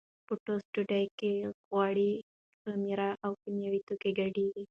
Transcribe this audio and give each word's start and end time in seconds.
په 0.27 0.33
ټوسټ 0.43 0.65
ډوډۍ 0.73 1.05
کې 1.19 1.31
غوړي، 1.69 2.11
خمیر 2.61 2.99
او 3.25 3.31
کیمیاوي 3.41 3.81
توکي 3.87 4.11
ګډېږي. 4.19 4.59